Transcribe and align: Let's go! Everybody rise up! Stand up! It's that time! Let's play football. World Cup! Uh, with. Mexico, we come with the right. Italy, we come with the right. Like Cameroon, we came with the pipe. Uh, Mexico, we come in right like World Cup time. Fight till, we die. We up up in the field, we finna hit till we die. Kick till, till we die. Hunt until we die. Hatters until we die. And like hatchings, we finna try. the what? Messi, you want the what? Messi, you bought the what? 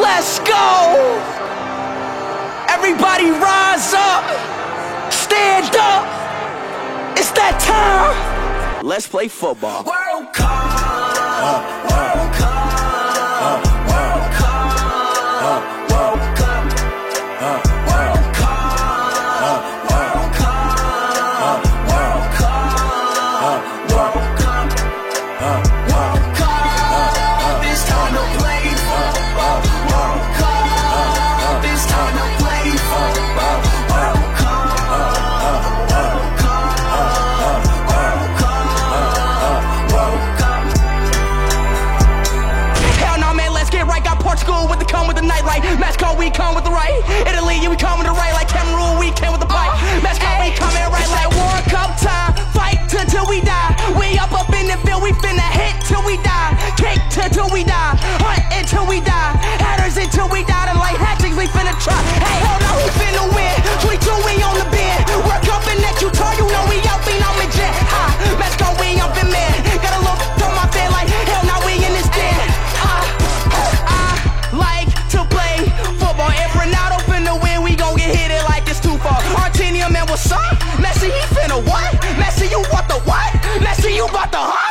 Let's 0.00 0.38
go! 0.40 1.22
Everybody 2.68 3.30
rise 3.30 3.94
up! 3.94 4.24
Stand 5.12 5.74
up! 5.76 6.04
It's 7.16 7.30
that 7.32 7.58
time! 7.60 8.84
Let's 8.84 9.06
play 9.06 9.28
football. 9.28 9.84
World 9.84 10.32
Cup! 10.32 10.50
Uh, 11.46 11.73
with. 45.62 45.78
Mexico, 45.78 46.16
we 46.16 46.30
come 46.30 46.54
with 46.54 46.64
the 46.64 46.70
right. 46.70 46.98
Italy, 47.26 47.60
we 47.68 47.76
come 47.76 47.98
with 47.98 48.08
the 48.08 48.16
right. 48.16 48.32
Like 48.32 48.48
Cameroon, 48.48 48.98
we 48.98 49.10
came 49.12 49.30
with 49.30 49.40
the 49.40 49.50
pipe. 49.50 49.70
Uh, 49.70 50.02
Mexico, 50.02 50.30
we 50.40 50.50
come 50.56 50.74
in 50.74 50.86
right 50.90 51.10
like 51.12 51.30
World 51.36 51.64
Cup 51.70 51.94
time. 52.00 52.34
Fight 52.50 52.78
till, 52.88 53.26
we 53.28 53.40
die. 53.40 53.74
We 53.98 54.18
up 54.18 54.32
up 54.32 54.50
in 54.54 54.66
the 54.66 54.78
field, 54.86 55.02
we 55.02 55.12
finna 55.22 55.44
hit 55.54 55.74
till 55.86 56.02
we 56.02 56.16
die. 56.22 56.56
Kick 56.76 56.98
till, 57.10 57.28
till 57.30 57.50
we 57.52 57.64
die. 57.64 57.94
Hunt 58.24 58.42
until 58.54 58.86
we 58.86 59.00
die. 59.00 59.36
Hatters 59.60 59.96
until 59.96 60.28
we 60.28 60.42
die. 60.44 60.70
And 60.70 60.78
like 60.78 60.96
hatchings, 60.96 61.36
we 61.36 61.46
finna 61.46 61.74
try. 61.82 62.23
the 81.54 81.70
what? 81.70 81.94
Messi, 82.18 82.50
you 82.50 82.58
want 82.72 82.88
the 82.88 82.98
what? 83.04 83.32
Messi, 83.62 83.94
you 83.94 84.06
bought 84.08 84.32
the 84.32 84.38
what? 84.38 84.63